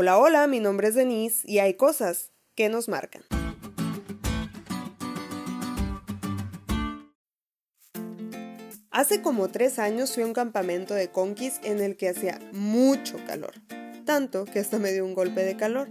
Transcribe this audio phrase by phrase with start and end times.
[0.00, 3.24] Hola, hola, mi nombre es Denise y hay cosas que nos marcan.
[8.92, 13.16] Hace como tres años fui a un campamento de conquis en el que hacía mucho
[13.26, 13.54] calor,
[14.04, 15.88] tanto que hasta me dio un golpe de calor.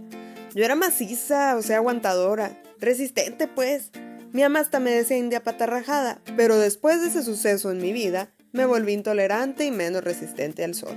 [0.54, 3.90] Yo era maciza, o sea, aguantadora, resistente pues.
[4.32, 8.32] Mi ama hasta me decía india patarrajada, pero después de ese suceso en mi vida,
[8.52, 10.96] me volví intolerante y menos resistente al sol.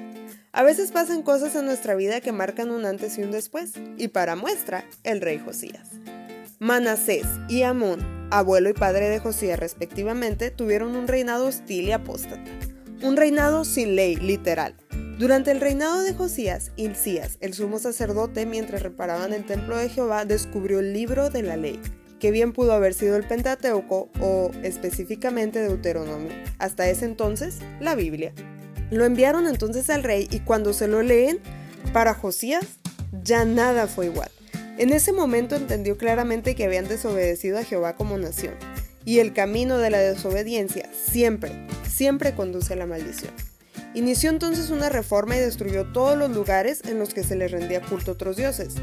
[0.53, 4.09] A veces pasan cosas en nuestra vida que marcan un antes y un después, y
[4.09, 5.89] para muestra, el rey Josías.
[6.59, 12.43] Manasés y Amón, abuelo y padre de Josías respectivamente, tuvieron un reinado hostil y apóstata.
[13.01, 14.75] Un reinado sin ley, literal.
[15.17, 20.25] Durante el reinado de Josías, Hilcías, el sumo sacerdote, mientras reparaban el templo de Jehová,
[20.25, 21.79] descubrió el libro de la ley,
[22.21, 28.31] que bien pudo haber sido el Pentateuco o específicamente Deuteronomio, hasta ese entonces la Biblia.
[28.91, 31.39] Lo enviaron entonces al rey y cuando se lo leen,
[31.93, 32.63] para Josías
[33.23, 34.29] ya nada fue igual.
[34.77, 38.53] En ese momento entendió claramente que habían desobedecido a Jehová como nación,
[39.03, 43.33] y el camino de la desobediencia siempre, siempre conduce a la maldición.
[43.95, 47.81] Inició entonces una reforma y destruyó todos los lugares en los que se le rendía
[47.81, 48.75] culto a otros dioses.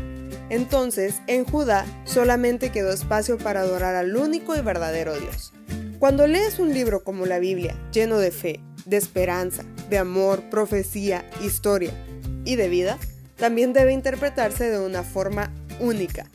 [0.50, 5.52] Entonces, en Judá solamente quedó espacio para adorar al único y verdadero Dios.
[5.98, 11.24] Cuando lees un libro como la Biblia, lleno de fe, de esperanza, de amor, profecía,
[11.42, 11.92] historia
[12.44, 12.98] y de vida,
[13.36, 16.27] también debe interpretarse de una forma única,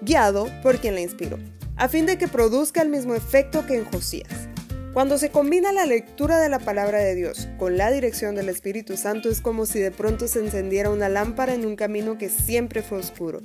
[0.00, 1.38] guiado por quien la inspiró,
[1.76, 4.48] a fin de que produzca el mismo efecto que en Josías.
[4.92, 8.96] Cuando se combina la lectura de la palabra de Dios con la dirección del Espíritu
[8.96, 12.82] Santo es como si de pronto se encendiera una lámpara en un camino que siempre
[12.82, 13.40] fue oscuro,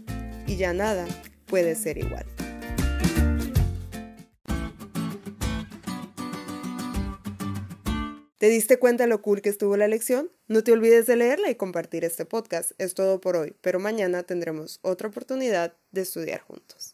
[0.47, 1.05] y ya nada
[1.45, 2.25] puede ser igual.
[8.37, 10.29] ¿Te diste cuenta lo cool que estuvo la lección?
[10.47, 12.73] No te olvides de leerla y compartir este podcast.
[12.77, 16.93] Es todo por hoy, pero mañana tendremos otra oportunidad de estudiar juntos.